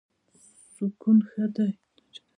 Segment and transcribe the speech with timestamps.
[0.71, 1.71] سکون ښه دی.